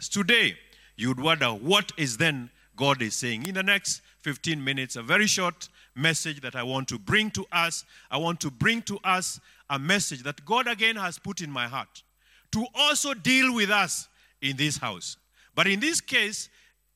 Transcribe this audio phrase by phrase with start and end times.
[0.00, 0.56] Today,
[0.96, 3.46] you'd wonder what is then God is saying.
[3.46, 7.46] In the next 15 minutes, a very short message that I want to bring to
[7.50, 7.84] us.
[8.10, 9.40] I want to bring to us
[9.70, 12.02] a message that God again has put in my heart
[12.52, 14.08] to also deal with us
[14.42, 15.16] in this house.
[15.54, 16.48] But in this case,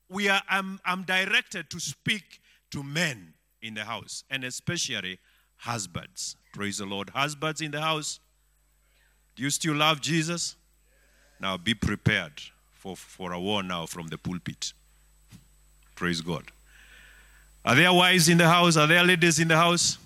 [0.09, 2.41] we are, I'm, I'm directed to speak
[2.73, 5.19] to men in the house, and especially
[5.57, 6.37] husbands.
[6.53, 7.11] Praise the Lord.
[7.11, 8.21] Husbands in the house,
[9.37, 10.57] do you still love Jesus?
[11.41, 12.43] Now be prepared
[12.81, 14.73] for, for a war now from the pulpit.
[15.95, 16.45] Praise God.
[17.63, 18.79] Are there wives in the house?
[18.79, 19.99] Are there ladies in the house?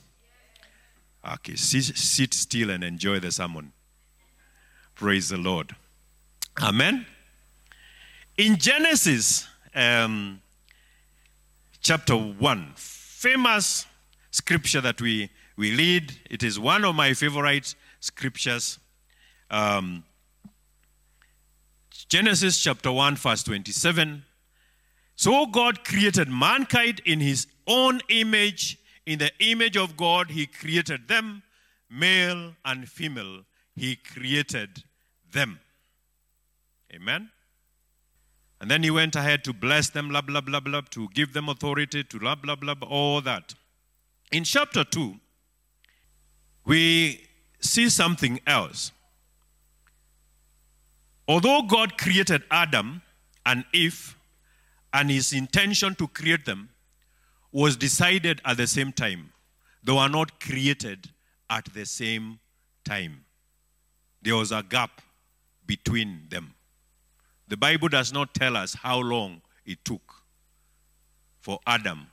[1.34, 3.72] Okay, sit, sit still and enjoy the sermon.
[4.96, 5.76] Praise the Lord.
[6.60, 7.06] Amen.
[8.36, 10.40] In Genesis um,
[11.80, 13.86] chapter 1, famous
[14.32, 18.80] scripture that we, we read, it is one of my favorite scriptures.
[19.48, 20.02] Um,
[22.08, 24.24] Genesis chapter 1, verse 27.
[25.16, 28.78] So God created mankind in his own image.
[29.06, 31.42] In the image of God, he created them,
[31.90, 33.42] male and female.
[33.74, 34.82] He created
[35.32, 35.60] them.
[36.92, 37.30] Amen.
[38.60, 41.48] And then he went ahead to bless them, blah, blah, blah, blah, to give them
[41.48, 43.54] authority, to blah, blah, blah, all that.
[44.32, 45.16] In chapter 2,
[46.64, 47.28] we
[47.60, 48.90] see something else.
[51.26, 53.02] Although God created Adam
[53.46, 54.16] and Eve,
[54.92, 56.68] and his intention to create them
[57.50, 59.32] was decided at the same time,
[59.82, 61.10] they were not created
[61.50, 62.38] at the same
[62.84, 63.24] time.
[64.22, 65.02] There was a gap
[65.66, 66.54] between them.
[67.48, 70.00] The Bible does not tell us how long it took
[71.40, 72.06] for Adam,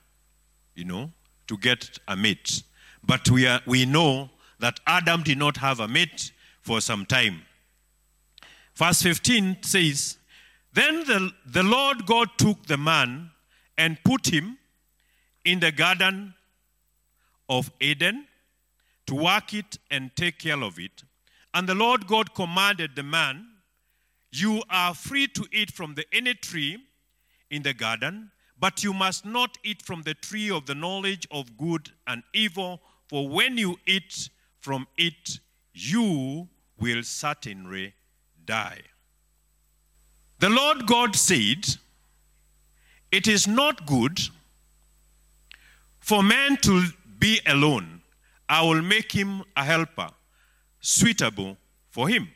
[0.74, 1.10] you know,
[1.46, 2.62] to get a mate.
[3.04, 7.42] But we, are, we know that Adam did not have a mate for some time.
[8.74, 10.18] Verse 15 says,
[10.72, 13.30] Then the, the Lord God took the man
[13.76, 14.58] and put him
[15.44, 16.34] in the garden
[17.48, 18.26] of Eden
[19.06, 21.02] to work it and take care of it.
[21.54, 23.46] And the Lord God commanded the man,
[24.30, 26.78] You are free to eat from the any tree
[27.50, 31.58] in the garden, but you must not eat from the tree of the knowledge of
[31.58, 34.30] good and evil, for when you eat
[34.60, 35.40] from it,
[35.74, 37.92] you will certainly
[38.52, 38.82] die.
[40.44, 41.76] The Lord God said,
[43.18, 44.20] It is not good
[46.00, 46.74] for man to
[47.18, 48.02] be alone.
[48.48, 50.08] I will make him a helper
[50.80, 51.56] suitable
[51.90, 52.28] for him.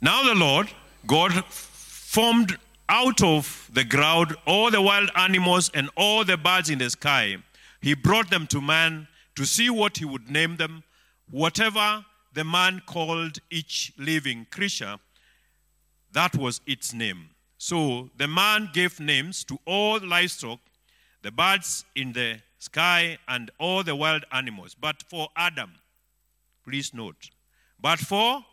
[0.00, 0.68] Now the Lord
[1.06, 6.78] God formed out of the ground all the wild animals and all the birds in
[6.78, 7.36] the sky.
[7.80, 10.82] He brought them to man to see what he would name them.
[11.30, 14.96] Whatever the man called each living creature,
[16.12, 17.30] that was its name.
[17.58, 20.60] So the man gave names to all livestock,
[21.22, 24.74] the birds in the sky, and all the wild animals.
[24.74, 25.72] But for Adam,
[26.64, 27.30] please note,
[27.80, 28.44] but for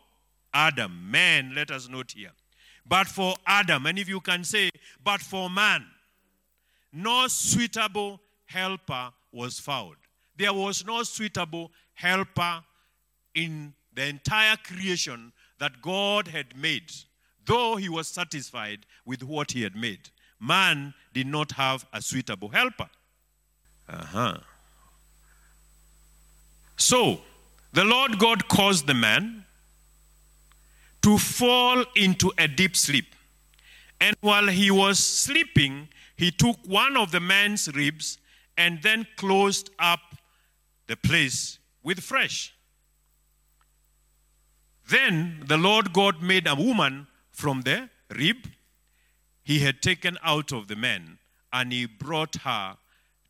[0.52, 2.32] Adam, man, let us note here.
[2.88, 4.70] But for Adam, and if you can say,
[5.02, 5.84] but for man,
[6.92, 9.96] no suitable helper was found.
[10.36, 12.62] There was no suitable helper
[13.36, 16.90] in the entire creation that God had made,
[17.44, 20.10] though he was satisfied with what he had made.
[20.40, 22.90] Man did not have a suitable helper.
[23.88, 24.38] Uh-huh.
[26.76, 27.20] So,
[27.72, 29.44] the Lord God caused the man
[31.02, 33.14] to fall into a deep sleep.
[34.00, 38.18] And while he was sleeping, he took one of the man's ribs
[38.58, 40.00] and then closed up
[40.86, 42.55] the place with fresh.
[44.88, 48.48] Then the Lord God made a woman from the rib
[49.42, 51.18] he had taken out of the man,
[51.52, 52.76] and he brought her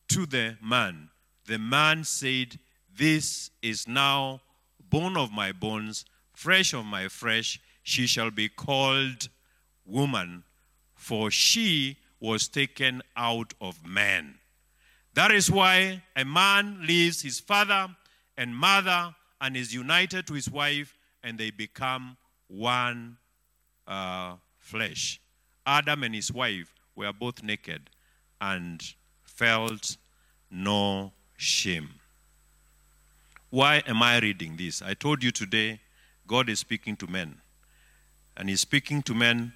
[0.08, 1.10] to the man.
[1.44, 2.58] The man said,
[2.96, 4.40] This is now
[4.88, 7.60] bone of my bones, flesh of my flesh.
[7.82, 9.28] She shall be called
[9.84, 10.44] woman,
[10.94, 14.38] for she was taken out of man.
[15.14, 17.94] That is why a man leaves his father
[18.36, 20.95] and mother and is united to his wife,
[21.26, 23.16] and they become one
[23.88, 25.20] uh, flesh.
[25.66, 27.90] Adam and his wife were both naked
[28.40, 28.94] and
[29.24, 29.96] felt
[30.50, 31.88] no shame.
[33.50, 34.80] Why am I reading this?
[34.80, 35.80] I told you today
[36.26, 37.40] God is speaking to men.
[38.36, 39.52] And He's speaking to men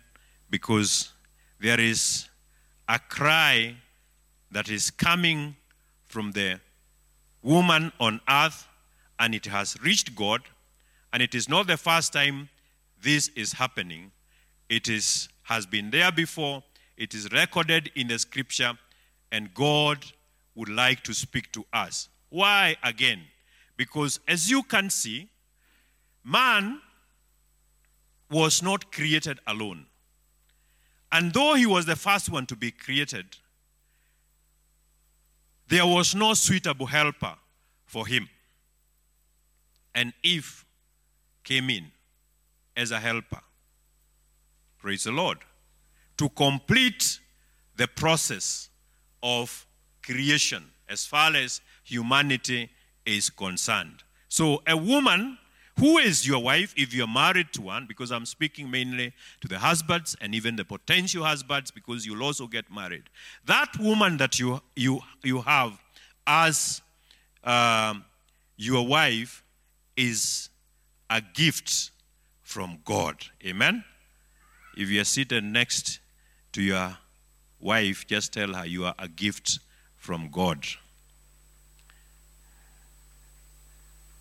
[0.49, 1.13] because
[1.61, 2.29] there is
[2.89, 3.77] a cry
[4.51, 5.57] that is coming
[6.07, 6.61] from the
[7.43, 8.67] woman on earth
[9.19, 10.43] and it has reached God.
[11.13, 12.49] And it is not the first time
[13.03, 14.13] this is happening.
[14.69, 16.63] It is, has been there before,
[16.97, 18.73] it is recorded in the scripture,
[19.33, 20.05] and God
[20.55, 22.09] would like to speak to us.
[22.29, 23.23] Why again?
[23.77, 25.29] Because as you can see,
[26.25, 26.81] man
[28.31, 29.87] was not created alone.
[31.11, 33.37] And though he was the first one to be created,
[35.69, 37.35] there was no suitable helper
[37.87, 38.29] for him.
[39.95, 40.65] And Eve
[41.45, 41.87] came in
[42.77, 43.41] as a helper.
[44.79, 45.39] Praise the Lord.
[46.19, 47.21] To complete
[47.77, 48.69] the process
[49.23, 49.67] of
[50.03, 52.71] creation as far as humanity
[53.07, 54.03] is concerned.
[54.29, 55.39] So, a woman
[55.79, 59.59] who is your wife if you're married to one, because I'm speaking mainly to the
[59.59, 63.05] husbands and even the potential husbands, because you'll also get married.
[63.47, 65.81] That woman that you, you, you have
[66.27, 66.83] as
[67.45, 68.05] um,
[68.59, 69.43] your wife
[69.97, 70.50] is
[71.11, 71.91] a gift
[72.43, 73.17] from God.
[73.45, 73.85] Amen?
[74.77, 75.99] If you're seated next
[76.53, 76.97] to your
[77.61, 79.59] wife, just tell her you are a gift
[79.99, 80.65] from God.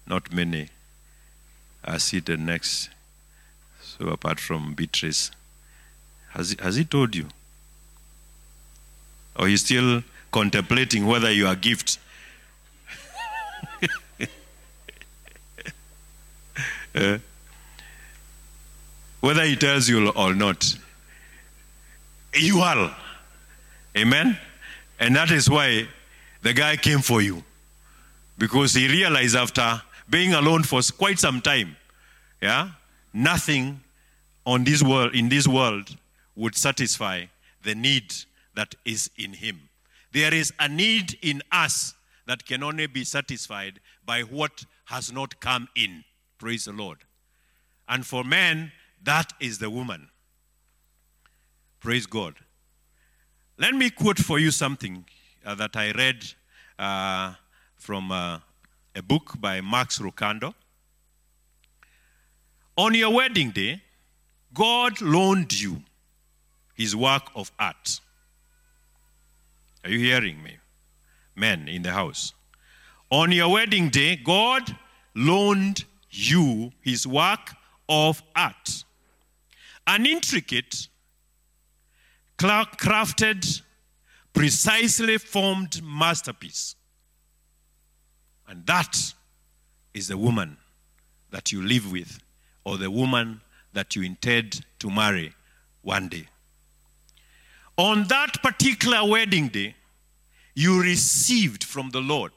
[0.07, 0.69] Not many
[1.85, 2.89] are seated next.
[3.81, 5.31] So apart from Beatrice,
[6.29, 7.27] has has he told you?
[9.35, 11.99] Or he's still contemplating whether you are a gift?
[16.99, 17.17] Uh,
[19.21, 20.77] whether he tells you or not,
[22.33, 22.95] you are.
[23.97, 24.37] Amen?
[24.99, 25.87] And that is why
[26.41, 27.43] the guy came for you.
[28.37, 31.75] Because he realized after being alone for quite some time,
[32.41, 32.69] yeah,
[33.13, 33.81] nothing
[34.45, 35.95] on this world, in this world
[36.35, 37.25] would satisfy
[37.63, 38.13] the need
[38.55, 39.59] that is in him.
[40.11, 41.93] There is a need in us
[42.25, 46.03] that can only be satisfied by what has not come in.
[46.39, 46.99] Praise the Lord.
[47.87, 48.71] And for men,
[49.03, 50.09] that is the woman.
[51.81, 52.35] Praise God.
[53.57, 55.05] Let me quote for you something
[55.45, 56.23] uh, that I read
[56.79, 57.33] uh,
[57.75, 58.39] from uh,
[58.95, 60.53] a book by Max Lucado.
[62.77, 63.81] On your wedding day,
[64.53, 65.83] God loaned you
[66.73, 67.99] his work of art.
[69.83, 70.57] Are you hearing me?
[71.35, 72.33] Men in the house.
[73.11, 74.77] On your wedding day, God
[75.15, 77.55] loaned you his work
[77.87, 78.83] of art.
[79.87, 80.87] An intricate,
[82.37, 83.61] crafted,
[84.33, 86.75] precisely formed masterpiece
[88.49, 89.13] and that
[89.93, 90.57] is the woman
[91.29, 92.19] that you live with
[92.65, 93.41] or the woman
[93.73, 95.33] that you intend to marry
[95.83, 96.27] one day.
[97.77, 99.75] On that particular wedding day,
[100.55, 102.31] you received from the Lord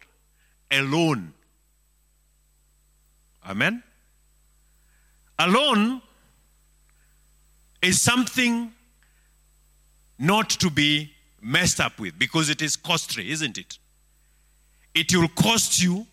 [0.71, 1.33] a loan.
[3.49, 3.83] Amen?
[5.39, 6.01] A loan
[7.81, 8.73] is something
[10.19, 13.79] not to be messed up with because it is costly, isn't it?
[14.95, 16.07] it will cost you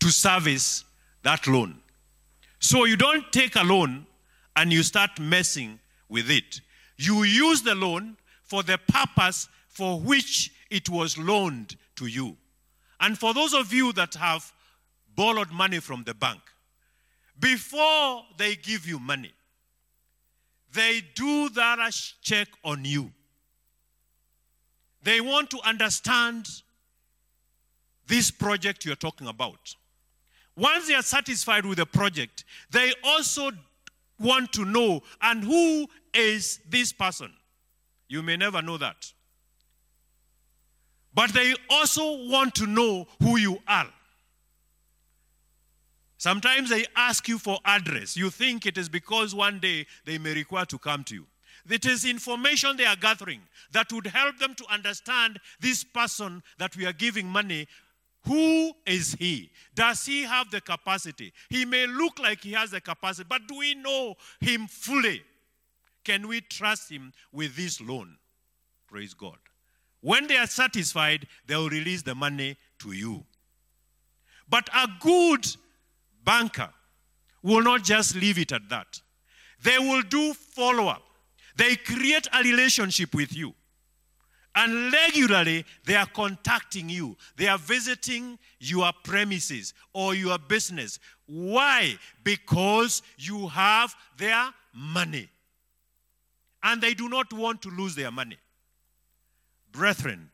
[0.00, 0.84] to service
[1.22, 1.78] that loan.
[2.60, 4.06] So you don't take a loan
[4.56, 5.78] and you start messing
[6.08, 6.60] with it.
[6.96, 12.36] You use the loan for the purpose for which it was loaned to you.
[13.00, 14.52] And for those of you that have
[15.14, 16.40] borrowed money from the bank,
[17.38, 19.32] before they give you money,
[20.72, 21.78] they do that
[22.22, 23.10] check on you.
[25.02, 26.46] They want to understand
[28.06, 29.74] this project you're talking about.
[30.56, 33.50] Once they are satisfied with the project, they also
[34.18, 37.32] want to know, and who is this person?
[38.08, 39.12] You may never know that.
[41.14, 43.88] But they also want to know who you are.
[46.18, 48.16] Sometimes they ask you for address.
[48.16, 51.26] You think it is because one day they may require to come to you.
[51.68, 53.40] It is information they are gathering
[53.72, 57.66] that would help them to understand this person that we are giving money
[58.26, 59.50] who is he?
[59.74, 61.32] Does he have the capacity?
[61.48, 65.22] He may look like he has the capacity, but do we know him fully?
[66.04, 68.16] Can we trust him with this loan?
[68.86, 69.38] Praise God.
[70.00, 73.24] When they are satisfied, they will release the money to you.
[74.48, 75.46] But a good
[76.28, 76.68] banker
[77.42, 79.00] will not just leave it at that.
[79.62, 81.02] They will do follow up.
[81.56, 83.54] They create a relationship with you.
[84.54, 87.16] And regularly, they are contacting you.
[87.36, 90.98] They are visiting your premises or your business.
[91.26, 91.96] Why?
[92.24, 95.30] Because you have their money.
[96.62, 98.36] And they do not want to lose their money.
[99.72, 100.30] Brethren,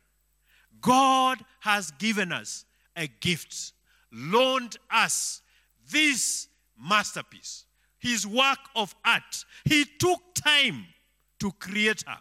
[0.81, 2.65] God has given us
[2.97, 3.73] a gift,
[4.11, 5.43] loaned us
[5.91, 6.49] this
[6.79, 7.65] masterpiece,
[7.99, 9.45] his work of art.
[9.65, 10.87] He took time
[11.41, 12.19] to create her.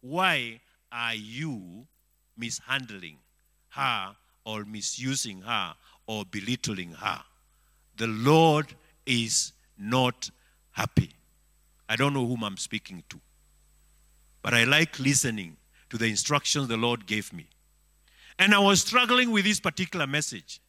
[0.00, 0.60] Why
[0.92, 1.86] are you
[2.36, 3.18] mishandling
[3.70, 5.74] her or misusing her
[6.06, 7.22] or belittling her?
[7.96, 10.30] The Lord is not
[10.72, 11.10] happy.
[11.88, 13.20] I don't know whom I'm speaking to,
[14.42, 15.56] but I like listening
[15.90, 17.46] to the instructions the Lord gave me.
[18.38, 20.60] And I was struggling with this particular message,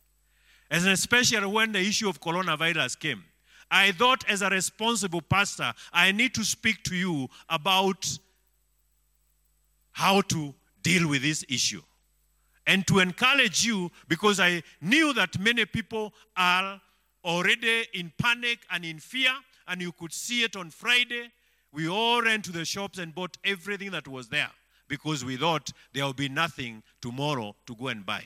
[0.70, 3.24] and especially when the issue of coronavirus came.
[3.70, 8.08] I thought, as a responsible pastor, I need to speak to you about
[9.92, 11.82] how to deal with this issue
[12.66, 16.80] and to encourage you because I knew that many people are
[17.26, 19.32] already in panic and in fear,
[19.68, 21.32] and you could see it on Friday.
[21.74, 24.50] We all ran to the shops and bought everything that was there
[24.88, 28.24] because we thought there will be nothing tomorrow to go and buy.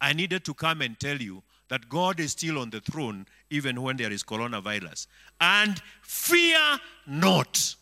[0.00, 3.82] I needed to come and tell you that God is still on the throne even
[3.82, 5.06] when there is coronavirus.
[5.40, 7.74] And fear not.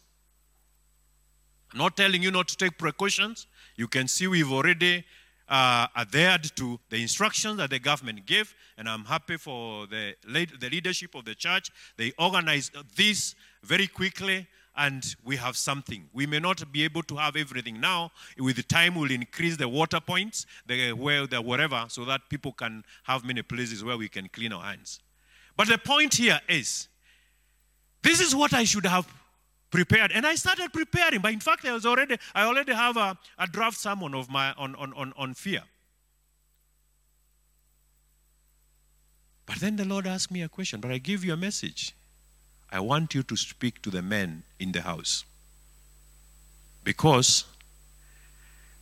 [1.72, 3.46] I'm not telling you not to take precautions.
[3.76, 5.04] You can see we've already
[5.48, 10.68] uh, adhered to the instructions that the government gave, and I'm happy for the, the
[10.70, 11.70] leadership of the church.
[11.96, 14.46] They organized this very quickly,
[14.76, 16.08] and we have something.
[16.12, 18.12] We may not be able to have everything now.
[18.38, 22.52] With the time, we'll increase the water points, the well, the whatever, so that people
[22.52, 25.00] can have many places where we can clean our hands.
[25.56, 26.88] But the point here is,
[28.02, 29.06] this is what I should have
[29.70, 30.12] prepared.
[30.12, 31.20] And I started preparing.
[31.20, 34.52] But in fact, I was already, I already have a, a draft sermon of my
[34.52, 35.62] on, on, on, on fear.
[39.46, 41.94] But then the Lord asked me a question, but I give you a message.
[42.70, 45.24] I want you to speak to the men in the house.
[46.84, 47.44] Because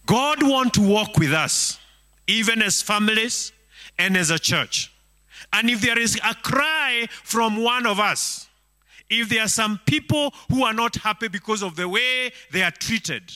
[0.07, 1.79] God wants to walk with us,
[2.27, 3.53] even as families
[3.99, 4.93] and as a church.
[5.53, 8.49] And if there is a cry from one of us,
[9.11, 12.71] if there are some people who are not happy because of the way they are
[12.71, 13.33] treated,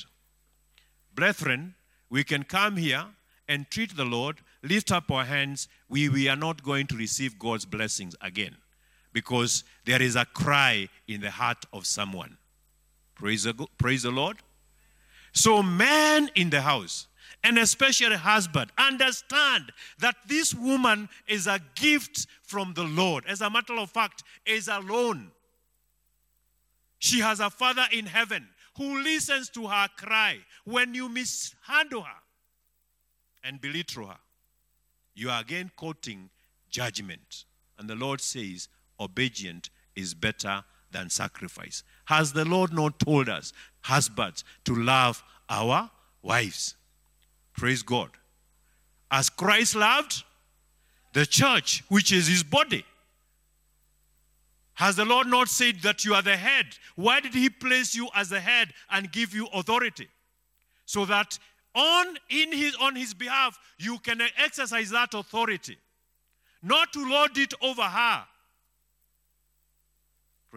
[1.15, 1.75] brethren,
[2.11, 3.05] we can come here
[3.49, 5.69] and treat the Lord, lift up our hands.
[5.89, 8.57] We, we are not going to receive God's blessings again
[9.13, 12.37] because there is a cry in the heart of someone.
[13.15, 14.39] Praise the, praise the Lord.
[15.33, 17.07] So, man in the house,
[17.45, 23.25] and especially husband, understand that this woman is a gift from the Lord.
[23.27, 25.31] As a matter of fact, is alone.
[26.99, 30.39] She has a father in heaven who listens to her cry.
[30.65, 32.21] When you mishandle her
[33.45, 34.19] and belittle her,
[35.15, 36.31] you are again quoting
[36.71, 37.45] judgment.
[37.79, 38.69] And the Lord says,
[39.01, 41.83] obedient is better than sacrifice.
[42.07, 45.91] Has the Lord not told us, husbands, to love our
[46.23, 46.77] wives?
[47.57, 48.11] Praise God.
[49.11, 50.23] As Christ loved
[51.13, 52.85] the church, which is his body.
[54.75, 56.67] Has the Lord not said that you are the head?
[56.95, 60.09] Why did he place you as the head and give you authority?
[60.87, 61.39] So that
[61.75, 65.79] on in his on his behalf you can exercise that authority.
[66.63, 68.25] Not to lord it over her.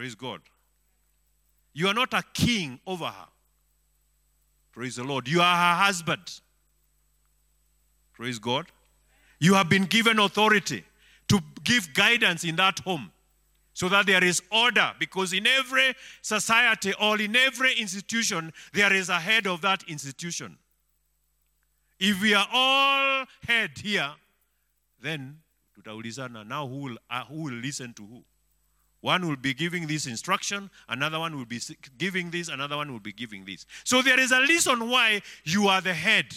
[0.01, 0.41] Praise God.
[1.73, 3.27] You are not a king over her.
[4.71, 5.27] Praise the Lord.
[5.27, 6.41] You are her husband.
[8.11, 8.65] Praise God.
[9.39, 10.83] You have been given authority
[11.27, 13.11] to give guidance in that home
[13.73, 15.93] so that there is order because in every
[16.23, 20.57] society or in every institution there is a head of that institution
[21.99, 24.09] if we are all head here
[24.99, 25.37] then
[25.85, 28.23] now who will, uh, who will listen to who
[29.01, 31.59] one will be giving this instruction another one will be
[31.97, 35.67] giving this another one will be giving this so there is a reason why you
[35.67, 36.27] are the head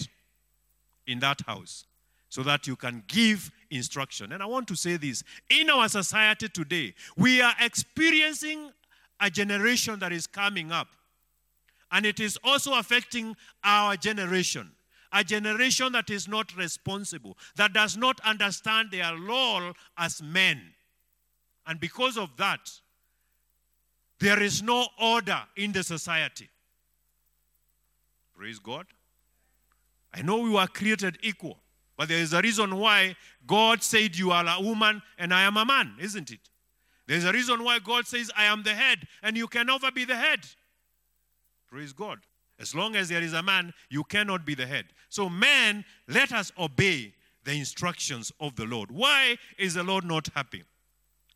[1.06, 1.86] in that house
[2.34, 4.32] so that you can give instruction.
[4.32, 8.72] And I want to say this in our society today, we are experiencing
[9.20, 10.88] a generation that is coming up,
[11.92, 14.72] and it is also affecting our generation.
[15.12, 20.60] A generation that is not responsible, that does not understand their role as men.
[21.66, 22.70] And because of that,
[24.18, 26.48] there is no order in the society.
[28.36, 28.86] Praise God.
[30.12, 31.58] I know we were created equal.
[31.96, 33.16] But there is a reason why
[33.46, 36.40] God said, You are a woman and I am a man, isn't it?
[37.06, 40.04] There's a reason why God says, I am the head and you can never be
[40.04, 40.40] the head.
[41.70, 42.20] Praise God.
[42.58, 44.86] As long as there is a man, you cannot be the head.
[45.08, 48.90] So, men, let us obey the instructions of the Lord.
[48.90, 50.64] Why is the Lord not happy?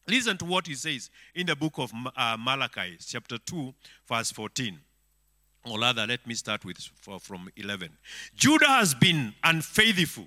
[0.09, 3.75] Listen to what he says in the book of uh, Malachi, chapter 2,
[4.09, 4.79] verse 14.
[5.71, 6.79] Or rather, let me start with
[7.21, 7.91] from 11.
[8.35, 10.27] Judah has been unfaithful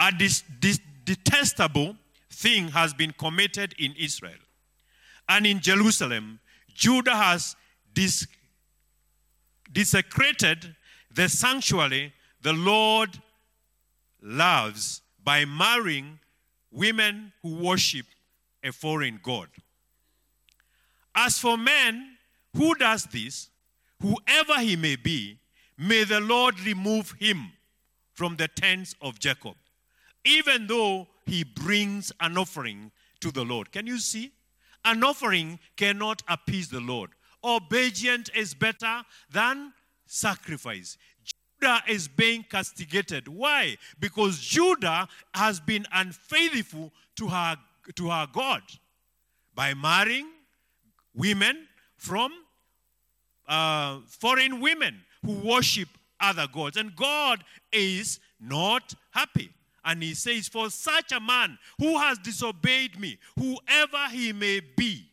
[0.00, 1.94] a dis- dis- detestable
[2.30, 4.40] thing has been committed in Israel.
[5.28, 6.40] And in Jerusalem,
[6.74, 7.54] Judah has
[7.92, 8.26] dis-
[9.70, 10.74] desecrated
[11.12, 13.10] the sanctuary the Lord
[14.22, 16.18] loves by marrying
[16.72, 18.06] women who worship
[18.62, 19.48] a foreign god.
[21.14, 22.16] As for men,
[22.56, 23.50] who does this,
[24.00, 25.38] whoever he may be,
[25.78, 27.52] may the Lord remove him
[28.12, 29.54] from the tents of Jacob,
[30.24, 33.72] even though he brings an offering to the Lord.
[33.72, 34.32] Can you see?
[34.84, 37.10] An offering cannot appease the Lord.
[37.44, 39.72] Obedience is better than
[40.06, 40.98] sacrifice.
[41.60, 43.28] Judah is being castigated.
[43.28, 43.76] Why?
[43.98, 47.56] Because Judah has been unfaithful to her,
[47.96, 48.62] to her God
[49.54, 50.28] by marrying
[51.14, 52.32] women from
[53.46, 55.88] uh, foreign women who worship
[56.20, 56.76] other gods.
[56.76, 59.50] And God is not happy.
[59.84, 65.06] And he says, For such a man who has disobeyed me, whoever he may be,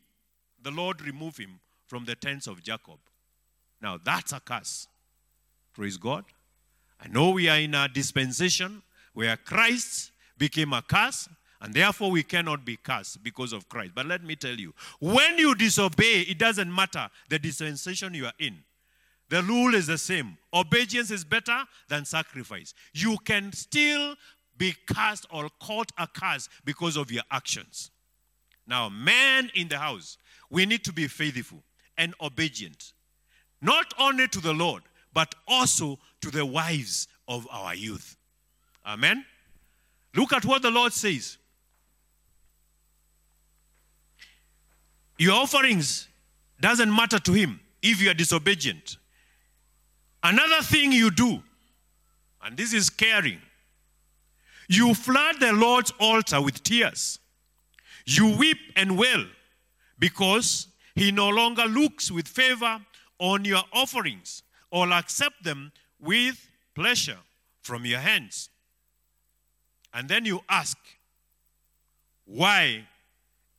[0.62, 3.00] the Lord remove him from the tents of Jacob.
[3.82, 4.88] Now that's a curse.
[5.74, 6.26] Praise God.
[7.00, 8.82] I know we are in a dispensation
[9.14, 11.30] where Christ became a curse,
[11.62, 13.94] and therefore we cannot be cursed because of Christ.
[13.96, 18.34] But let me tell you, when you disobey, it doesn't matter the dispensation you are
[18.40, 18.58] in.
[19.30, 20.38] The rule is the same.
[20.54, 22.74] Obedience is better than sacrifice.
[22.94, 24.16] You can still
[24.58, 27.92] be cursed or caught a curse because of your actions.
[28.66, 30.18] Now, men in the house,
[30.50, 31.64] we need to be faithful
[31.98, 32.94] and obedient,
[33.62, 34.84] not only to the Lord,
[35.18, 38.18] but also to the wives of our youth.
[38.86, 39.26] Amen.
[40.14, 41.40] Look at what the Lord says.
[45.18, 46.08] Your offerings
[46.62, 48.98] doesn't matter to him if you are disobedient.
[50.22, 51.42] Another thing you do,
[52.44, 53.40] and this is caring,
[54.70, 57.18] you flood the Lord's altar with tears.
[58.06, 59.26] You weep and wail
[59.98, 62.80] because he no longer looks with favor
[63.18, 67.18] on your offerings or accept them with pleasure
[67.62, 68.50] from your hands.
[69.94, 70.78] And then you ask,
[72.26, 72.88] why?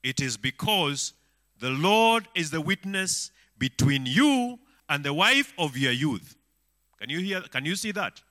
[0.02, 1.12] It is because
[1.58, 6.36] the Lord is the witness between you and the wife of your youth.
[6.98, 7.40] Can you hear?
[7.42, 8.22] Can you see that?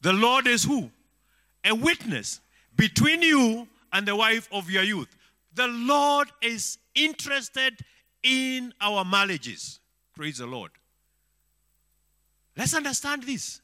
[0.00, 0.90] The Lord is who?
[1.64, 2.40] A witness
[2.76, 5.08] between you and the wife of your youth.
[5.54, 7.78] The Lord is interested
[8.22, 9.80] in our marriages.
[10.14, 10.70] Praise the Lord.
[12.58, 13.60] Let's understand this.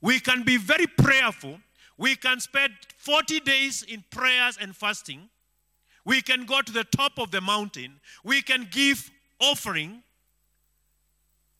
[0.00, 1.60] We can be very prayerful.
[1.98, 5.28] We can spend 40 days in prayers and fasting.
[6.06, 8.00] We can go to the top of the mountain.
[8.24, 10.02] We can give offering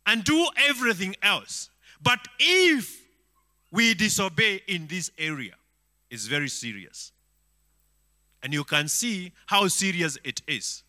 [0.07, 1.69] and do everything else.
[2.03, 2.99] But if
[3.71, 5.57] we disobey in this area,
[6.11, 7.12] it's very serious.
[8.43, 10.83] And you can see how serious it is.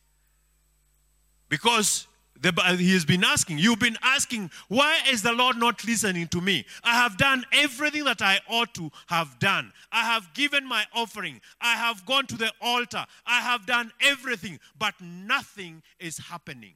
[1.49, 2.07] Because
[2.41, 6.27] the, uh, he has been asking, you've been asking, why is the Lord not listening
[6.29, 6.65] to me?
[6.83, 9.71] I have done everything that I ought to have done.
[9.91, 11.39] I have given my offering.
[11.61, 13.05] I have gone to the altar.
[13.27, 16.73] I have done everything, but nothing is happening.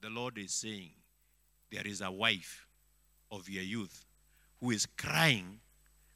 [0.00, 0.90] The Lord is saying,
[1.72, 2.66] there is a wife
[3.32, 4.04] of your youth
[4.60, 5.58] who is crying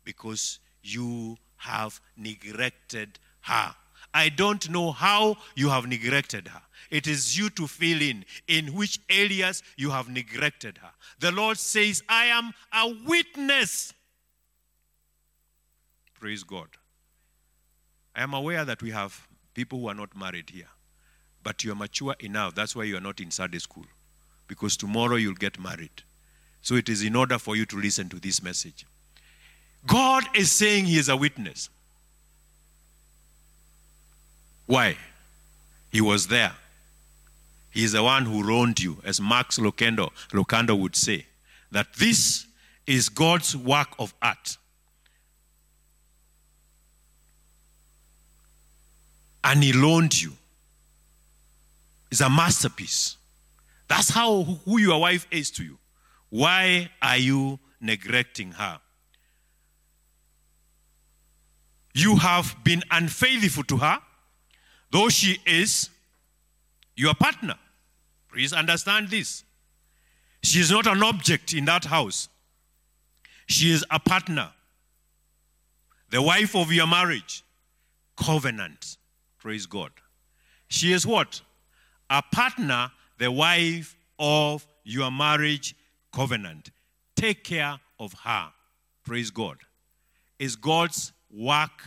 [0.04, 3.74] because you have neglected her.
[4.12, 6.62] I don't know how you have neglected her.
[6.90, 10.90] It is you to fill in in which areas you have neglected her.
[11.20, 13.92] The Lord says, I am a witness.
[16.18, 16.68] Praise God.
[18.14, 20.68] I am aware that we have people who are not married here,
[21.42, 22.54] but you are mature enough.
[22.54, 23.86] That's why you are not in Sunday school,
[24.48, 26.02] because tomorrow you'll get married.
[26.60, 28.84] So it is in order for you to listen to this message.
[29.86, 31.70] God is saying He is a witness.
[34.70, 34.96] Why?
[35.90, 36.52] He was there.
[37.72, 41.26] He is the one who wronged you, as Max Lucado, Lucado would say,
[41.72, 42.46] that this
[42.86, 44.58] is God's work of art.
[49.42, 50.34] And He loaned you.
[52.12, 53.16] It's a masterpiece.
[53.88, 55.78] That's how who your wife is to you.
[56.28, 58.78] Why are you neglecting her?
[61.92, 64.00] You have been unfaithful to her
[64.90, 65.90] though she is
[66.96, 67.54] your partner.
[68.30, 69.44] Please understand this.
[70.42, 72.28] She is not an object in that house,
[73.46, 74.50] she is a partner,
[76.10, 77.42] the wife of your marriage,
[78.16, 78.96] covenant.
[79.38, 79.90] Praise God.
[80.68, 81.40] She is what?
[82.10, 85.74] A partner, the wife of your marriage
[86.12, 86.70] covenant.
[87.16, 88.50] Take care of her.
[89.04, 89.58] Praise God.
[90.38, 91.82] Is God's work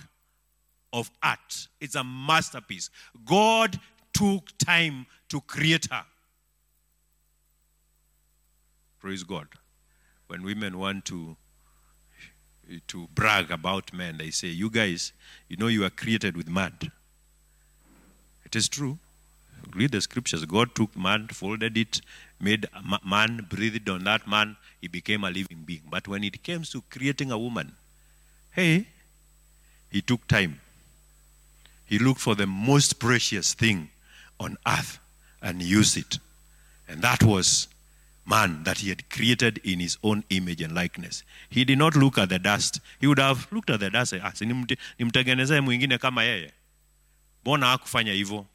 [0.93, 1.67] of art.
[1.81, 2.89] It's a masterpiece.
[3.25, 3.79] God
[4.13, 6.05] took time to create her.
[8.99, 9.47] Praise God.
[10.27, 11.35] When women want to
[12.87, 15.11] to brag about men, they say, "You guys,
[15.49, 16.91] you know, you are created with mud."
[18.45, 18.99] It is true.
[19.73, 20.45] Read the scriptures.
[20.45, 22.01] God took man, folded it,
[22.39, 22.67] made
[23.03, 24.55] man, breathed on that man.
[24.79, 25.83] He became a living being.
[25.89, 27.75] But when it comes to creating a woman,
[28.51, 28.87] hey,
[29.89, 30.61] he took time.
[31.85, 33.89] He looked for the most precious thing
[34.39, 34.99] on earth
[35.41, 36.19] and used it.
[36.87, 37.67] And that was
[38.25, 41.23] man that he had created in his own image and likeness.
[41.49, 42.79] He did not look at the dust.
[42.99, 46.51] He would have looked at the dust and asked, nimtengenezee mwingine kama yeye.
[47.43, 48.45] Mbona hakufanya hivyo?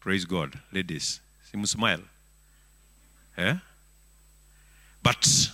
[0.00, 0.58] Praise God.
[0.72, 1.20] Ladies,
[1.64, 2.02] smile.
[3.36, 3.56] Eh?
[5.02, 5.50] But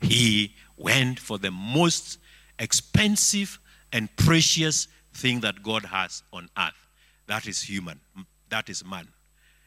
[0.00, 2.18] he went for the most
[2.58, 3.58] expensive
[3.92, 6.88] and precious thing that God has on earth.
[7.26, 8.00] That is human.
[8.48, 9.08] That is man.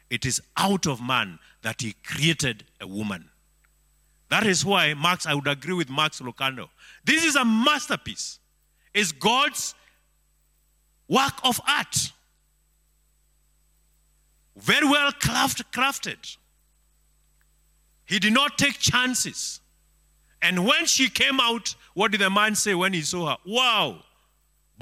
[0.09, 3.29] It is out of man that he created a woman.
[4.29, 6.69] That is why Max, I would agree with Max Lucado.
[7.05, 8.39] This is a masterpiece.
[8.93, 9.75] It's God's
[11.07, 12.11] work of art.
[14.55, 16.37] Very well craft, crafted.
[18.05, 19.61] He did not take chances.
[20.41, 23.37] And when she came out, what did the man say when he saw her?
[23.45, 24.03] Wow,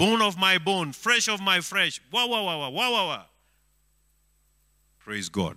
[0.02, 2.00] bone of my bone, flesh of my flesh.
[2.10, 3.24] Wow, wow, wow, wow, wow, wow.
[4.98, 5.56] Praise God.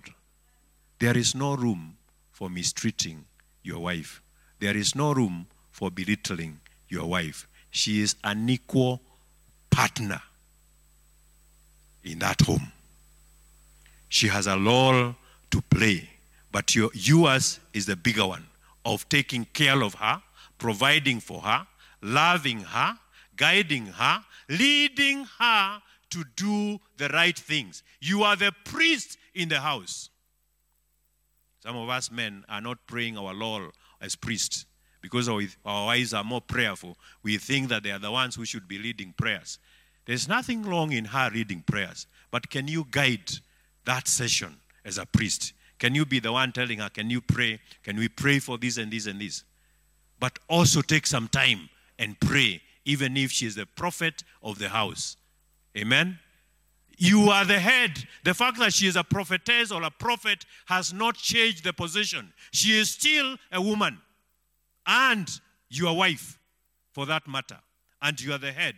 [1.00, 1.96] There is no room
[2.30, 3.24] for mistreating
[3.64, 4.22] your wife.
[4.60, 7.48] There is no room for belittling your wife.
[7.72, 9.00] She is an equal
[9.68, 10.22] partner
[12.04, 12.70] in that home.
[14.08, 15.16] She has a role
[15.50, 16.08] to play,
[16.52, 18.46] but your, yours is the bigger one
[18.84, 20.22] of taking care of her,
[20.56, 21.66] providing for her,
[22.00, 22.96] loving her,
[23.36, 27.82] guiding her, leading her to do the right things.
[28.00, 30.10] You are the priest in the house.
[31.60, 34.66] Some of us men are not praying our Lord as priests
[35.00, 36.96] because our, our wives are more prayerful.
[37.22, 39.58] We think that they are the ones who should be leading prayers.
[40.04, 43.30] There's nothing wrong in her reading prayers, but can you guide
[43.84, 45.52] that session as a priest?
[45.78, 47.60] Can you be the one telling her, Can you pray?
[47.82, 49.44] Can we pray for this and this and this?
[50.18, 51.68] But also take some time
[51.98, 55.18] and pray, even if she is the prophet of the house.
[55.76, 56.18] Amen?
[56.96, 58.04] You are the head.
[58.24, 62.32] The fact that she is a prophetess or a prophet has not changed the position.
[62.52, 63.98] She is still a woman
[64.86, 65.28] and
[65.68, 66.38] your wife,
[66.92, 67.58] for that matter.
[68.00, 68.76] And you are the head.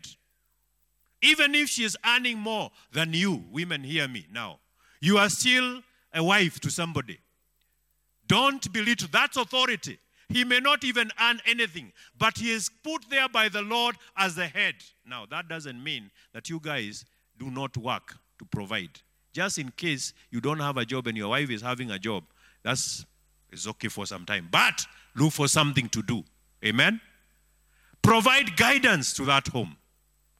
[1.21, 4.59] Even if she is earning more than you, women, hear me now.
[5.01, 5.83] You are still
[6.15, 7.19] a wife to somebody.
[8.27, 9.99] Don't belittle that's authority.
[10.29, 14.35] He may not even earn anything, but he is put there by the Lord as
[14.35, 14.75] the head.
[15.07, 17.05] Now, that doesn't mean that you guys
[17.39, 19.01] do not work to provide.
[19.33, 22.25] Just in case you don't have a job and your wife is having a job,
[22.63, 23.07] that's
[23.51, 24.49] it's okay for some time.
[24.51, 24.85] But
[25.17, 26.25] look for something to do.
[26.63, 27.01] Amen?
[28.03, 29.77] Provide guidance to that home.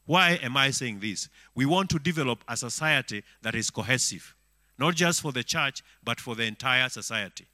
[0.05, 1.29] Why am I saying this?
[1.55, 4.35] We want to develop a society that is cohesive,
[4.79, 7.47] not just for the church, but for the entire society.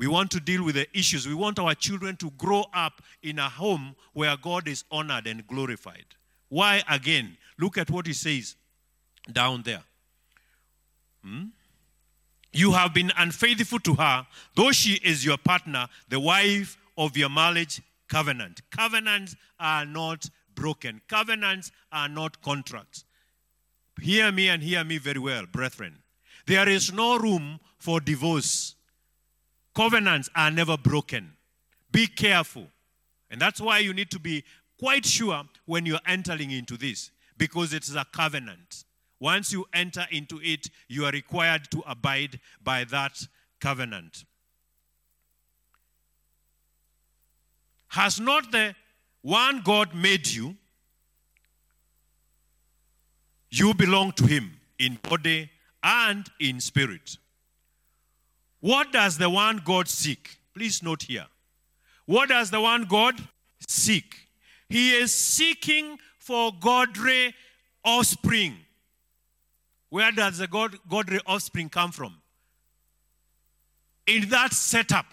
[0.00, 1.28] We want to deal with the issues.
[1.28, 5.46] We want our children to grow up in a home where God is honored and
[5.46, 6.06] glorified.
[6.48, 7.36] Why again?
[7.58, 8.56] Look at what he says
[9.30, 9.82] down there.
[11.22, 11.48] Hmm?
[12.50, 17.28] You have been unfaithful to her, though she is your partner, the wife of your
[17.28, 18.62] marriage covenant.
[18.70, 23.04] Covenants are not broken, covenants are not contracts.
[24.00, 25.98] Hear me and hear me very well, brethren.
[26.46, 28.76] There is no room for divorce.
[29.74, 31.32] Covenants are never broken.
[31.92, 32.66] Be careful.
[33.30, 34.44] And that's why you need to be
[34.78, 38.84] quite sure when you're entering into this, because it's a covenant.
[39.20, 43.26] Once you enter into it, you are required to abide by that
[43.60, 44.24] covenant.
[47.88, 48.74] Has not the
[49.22, 50.56] one God made you?
[53.50, 55.50] You belong to Him in body
[55.82, 57.18] and in spirit.
[58.60, 60.38] What does the one God seek?
[60.54, 61.26] Please note here.
[62.06, 63.14] What does the one God
[63.66, 64.14] seek?
[64.68, 67.34] He is seeking for godly
[67.84, 68.56] offspring.
[69.88, 72.16] Where does the God, godly offspring come from?
[74.06, 75.06] In that setup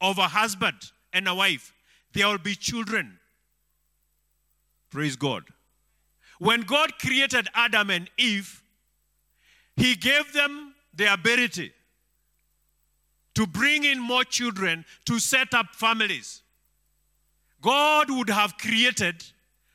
[0.00, 0.76] of a husband
[1.12, 1.72] and a wife,
[2.12, 3.18] there will be children.
[4.90, 5.44] Praise God.
[6.38, 8.62] When God created Adam and Eve,
[9.76, 11.72] He gave them the ability
[13.34, 16.42] to bring in more children to set up families.
[17.60, 19.24] God would have created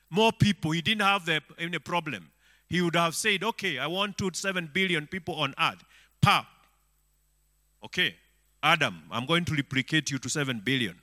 [0.10, 0.72] more people.
[0.72, 2.32] He didn't have the, any problem
[2.70, 5.84] he would have said, okay, I want to 7 billion people on earth.
[6.22, 6.48] Pa.
[7.84, 8.16] Okay.
[8.62, 11.00] Adam, I'm going to replicate you to 7 billion.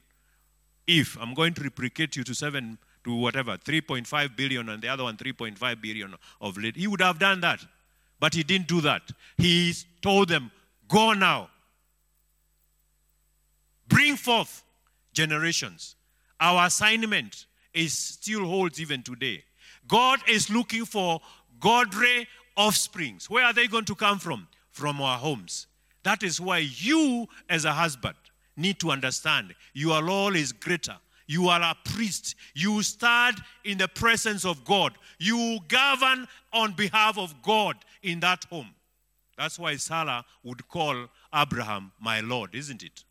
[0.86, 5.04] If I'm going to replicate you to 7 to whatever, 3.5 billion and the other
[5.04, 7.60] one 3.5 billion of lead, he would have done that.
[8.20, 9.02] But he didn't do that.
[9.38, 10.50] He told them,
[10.88, 11.48] Go now.
[13.88, 14.64] Bring forth
[15.12, 15.96] generations.
[16.40, 19.44] Our assignment is still holds even today.
[19.88, 21.20] God is looking for
[21.60, 23.28] godly offsprings.
[23.28, 24.48] Where are they going to come from?
[24.70, 25.66] From our homes.
[26.02, 28.16] That is why you, as a husband,
[28.56, 30.96] need to understand your role is greater.
[31.26, 32.34] You are a priest.
[32.54, 34.92] You stand in the presence of God.
[35.18, 38.74] You govern on behalf of God in that home.
[39.38, 43.04] That's why Sarah would call Abraham my Lord, isn't it?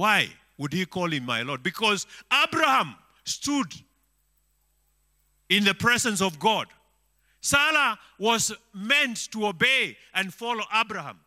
[0.00, 1.62] Why would he call him my Lord?
[1.62, 3.70] Because Abraham stood
[5.50, 6.68] in the presence of God.
[7.42, 11.20] Sarah was meant to obey and follow Abraham.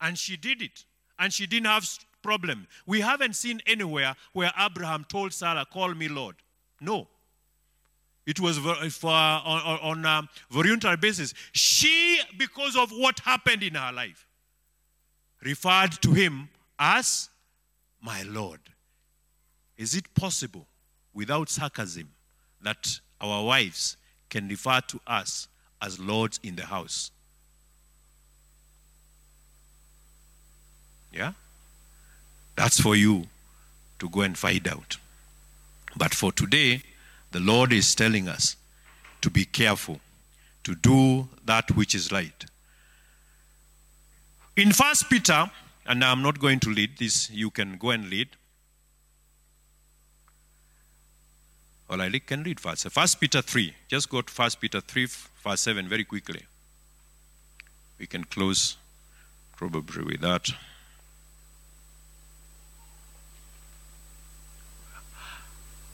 [0.00, 0.84] And she did it.
[1.18, 1.84] And she didn't have
[2.22, 2.68] problem.
[2.86, 6.36] We haven't seen anywhere where Abraham told Sarah, Call me Lord.
[6.80, 7.08] No.
[8.24, 8.56] It was
[8.94, 11.34] for, on, on a voluntary basis.
[11.50, 14.28] She, because of what happened in her life,
[15.42, 17.30] referred to him as
[18.00, 18.60] my Lord.
[19.76, 20.66] Is it possible,
[21.14, 22.10] without sarcasm,
[22.60, 23.96] that our wives
[24.28, 25.48] can refer to us
[25.80, 27.10] as lords in the house?
[31.12, 31.32] Yeah?
[32.56, 33.26] That's for you
[33.98, 34.96] to go and find out.
[35.96, 36.82] But for today,
[37.32, 38.56] the Lord is telling us
[39.20, 40.00] to be careful,
[40.64, 42.44] to do that which is right.
[44.56, 45.50] In First Peter,
[45.86, 48.28] and I'm not going to lead this, you can go and lead.
[51.88, 52.88] Well, I can read first.
[52.90, 53.74] First Peter 3.
[53.88, 55.06] Just go to First Peter 3,
[55.42, 56.44] verse 7 very quickly.
[57.98, 58.76] We can close
[59.56, 60.48] probably with that.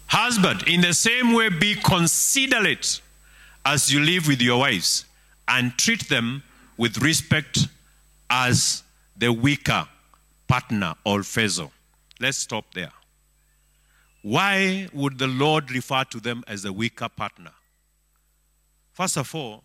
[0.09, 3.01] Husband, in the same way, be considerate
[3.65, 5.05] as you live with your wives
[5.49, 6.43] and treat them
[6.77, 7.67] with respect
[8.31, 8.83] as
[9.17, 9.87] the weaker
[10.47, 11.73] partner or fellow.
[12.21, 12.93] Let's stop there.
[14.23, 17.53] Why would the Lord refer to them as a weaker partner?
[18.93, 19.63] First of all,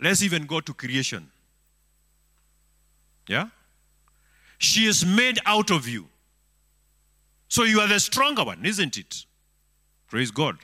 [0.00, 1.30] let's even go to creation.
[3.28, 3.46] Yeah?
[4.58, 6.06] She is made out of you.
[7.48, 9.24] So you are the stronger one, isn't it?
[10.08, 10.58] Praise God.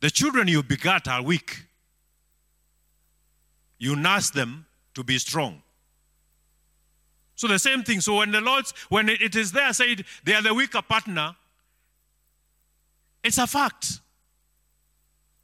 [0.00, 1.64] The children you begat are weak.
[3.78, 5.62] You nurse them to be strong.
[7.42, 8.00] So the same thing.
[8.00, 11.34] So when the Lord's, when it is there said they are the weaker partner,
[13.24, 13.98] it's a fact.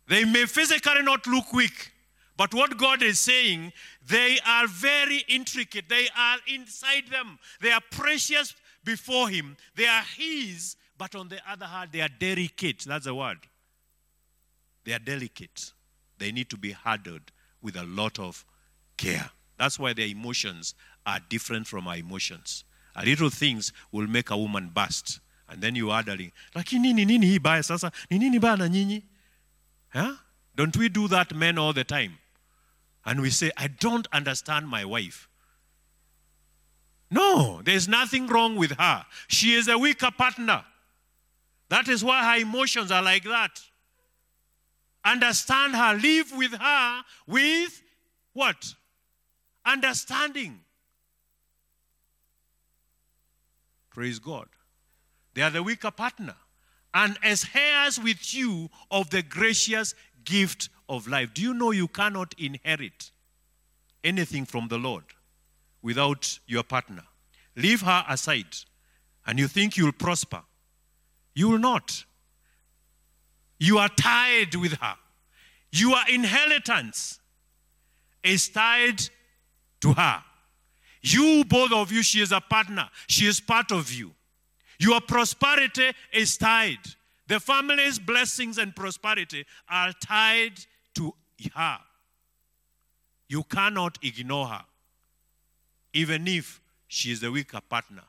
[0.06, 1.90] They may physically not look weak,
[2.36, 3.72] but what God is saying,
[4.06, 5.88] they are very intricate.
[5.88, 7.40] They are inside them.
[7.60, 9.56] They are precious before Him.
[9.74, 12.84] They are His, but on the other hand, they are delicate.
[12.86, 13.38] That's the word.
[14.84, 15.72] They are delicate.
[16.18, 18.44] They need to be handled with a lot of
[18.96, 19.32] care.
[19.58, 22.64] That's why their emotions are different from our emotions.
[22.96, 25.20] A little things will make a woman burst.
[25.48, 27.90] And then you are like, lakini ni nini hii baya sasa?
[28.10, 29.02] Ni nini baya na nyinyi?
[29.90, 30.14] Huh?
[30.54, 32.18] Don't we do that men all the time?
[33.04, 35.28] And we say, I don't understand my wife.
[37.10, 39.06] No, there's nothing wrong with her.
[39.28, 40.64] She is a weaker partner.
[41.70, 43.60] That is why her emotions are like that.
[45.04, 47.82] Understand her, live with her with
[48.34, 48.74] what?
[49.64, 50.60] Understanding.
[53.98, 54.46] Praise God.
[55.34, 56.36] They are the weaker partner.
[56.94, 59.92] And as heirs with you of the gracious
[60.24, 61.34] gift of life.
[61.34, 63.10] Do you know you cannot inherit
[64.04, 65.02] anything from the Lord
[65.82, 67.02] without your partner?
[67.56, 68.54] Leave her aside,
[69.26, 70.42] and you think you'll prosper.
[71.34, 72.04] You will not.
[73.58, 74.94] You are tied with her.
[75.72, 77.18] Your inheritance
[78.22, 79.02] is tied
[79.80, 80.22] to her.
[81.02, 82.88] You, both of you, she is a partner.
[83.06, 84.12] She is part of you.
[84.78, 86.78] Your prosperity is tied.
[87.26, 90.58] The family's blessings and prosperity are tied
[90.94, 91.14] to
[91.54, 91.78] her.
[93.28, 94.64] You cannot ignore her,
[95.92, 98.04] even if she is the weaker partner.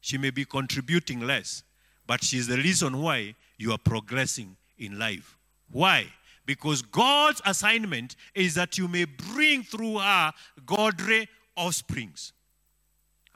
[0.00, 1.62] She may be contributing less,
[2.06, 5.36] but she is the reason why you are progressing in life.
[5.70, 6.06] Why?
[6.46, 10.32] Because God's assignment is that you may bring through her
[10.64, 12.32] godly offsprings.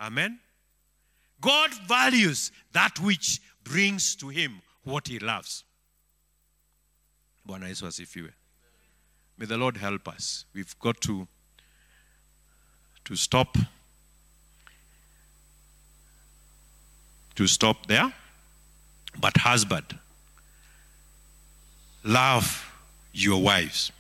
[0.01, 0.39] Amen?
[1.41, 5.65] God values that which brings to him what he loves.
[7.47, 8.31] Bwana Yesu asifiwe.
[9.39, 10.45] May the Lord help us.
[10.55, 11.27] We've got to,
[13.05, 13.57] to stop
[17.41, 18.13] to stop there.
[19.19, 19.99] But, husband,
[22.05, 22.71] love
[23.13, 23.91] your wives.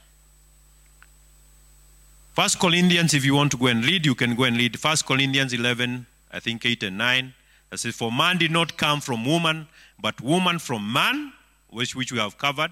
[2.40, 5.05] First Corinthians, if you want to go and read, you can go and read First
[5.05, 7.35] Corinthians 11, I think 8 and 9.
[7.68, 9.68] That says, For man did not come from woman,
[10.00, 11.35] but woman from man,
[11.68, 12.70] which, which we have covered.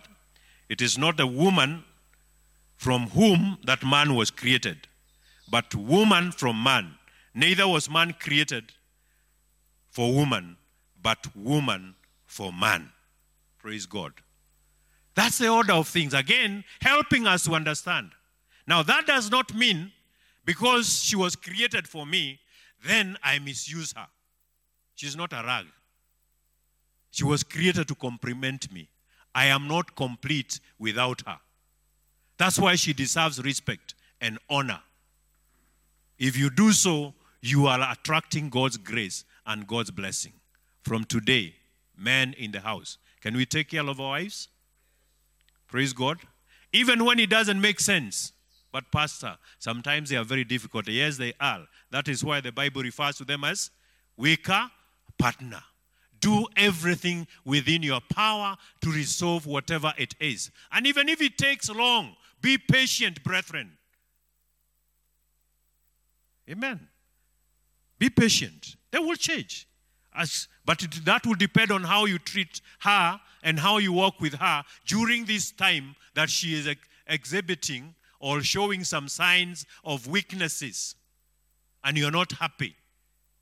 [0.70, 1.84] It is not a woman
[2.78, 4.88] from whom that man was created,
[5.50, 6.94] but woman from man.
[7.34, 8.72] Neither was man created
[9.90, 10.56] for woman,
[11.02, 12.88] but woman for man.
[13.58, 14.14] Praise God.
[15.14, 16.14] That's the order of things.
[16.14, 18.12] Again, helping us to understand.
[18.68, 19.92] Now, that does not mean
[20.44, 22.38] because she was created for me,
[22.86, 24.06] then I misuse her.
[24.94, 25.64] She's not a rag.
[27.10, 28.90] She was created to complement me.
[29.34, 31.38] I am not complete without her.
[32.36, 34.80] That's why she deserves respect and honor.
[36.18, 40.34] If you do so, you are attracting God's grace and God's blessing.
[40.82, 41.54] From today,
[41.96, 44.48] men in the house, can we take care of our wives?
[45.68, 46.18] Praise God.
[46.70, 48.32] Even when it doesn't make sense.
[48.70, 50.88] But, Pastor, sometimes they are very difficult.
[50.88, 51.66] Yes, they are.
[51.90, 53.70] That is why the Bible refers to them as
[54.16, 54.70] weaker
[55.18, 55.62] partner.
[56.20, 60.50] Do everything within your power to resolve whatever it is.
[60.72, 63.72] And even if it takes long, be patient, brethren.
[66.50, 66.88] Amen.
[67.98, 68.76] Be patient.
[68.90, 69.68] They will change.
[70.14, 74.20] As, but it, that will depend on how you treat her and how you work
[74.20, 80.06] with her during this time that she is ex- exhibiting or showing some signs of
[80.06, 80.94] weaknesses
[81.84, 82.74] and you're not happy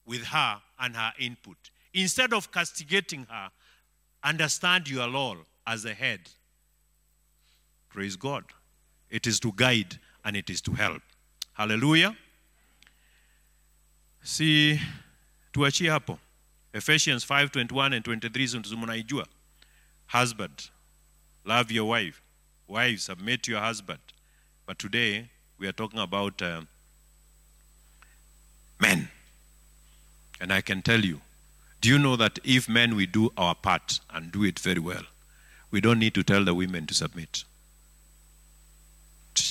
[0.05, 1.57] with her and her input.
[1.95, 3.51] Instead of castigating her,
[4.23, 6.21] understand your role as a head.
[7.89, 8.45] Praise God.
[9.11, 11.03] It is to guide and it is to help.
[11.55, 12.17] Hallelujah.
[14.23, 14.79] Si
[15.53, 16.19] tuachie hapo.
[16.75, 19.27] Ephesians 5:21 and 23 mnaijua.
[20.09, 20.71] Husband,
[21.45, 22.21] love your wife.
[22.69, 24.01] Wives, submit to your husband.
[24.67, 26.63] But today we are talking about uh,
[28.81, 29.09] men.
[30.41, 31.21] And I can tell you,
[31.81, 35.05] do you know that if men we do our part and do it very well,
[35.71, 37.45] we don't need to tell the women to submit.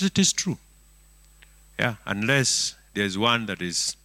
[0.02, 0.58] It is true.
[1.80, 3.96] Yeah, unless there's one that is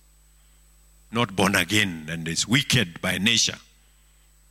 [1.10, 3.58] not born again and is wicked by nature.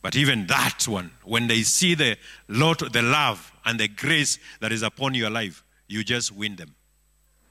[0.02, 2.16] But even that one, when they see the
[2.48, 6.76] Lord, the love and the grace that is upon your life, you just win them.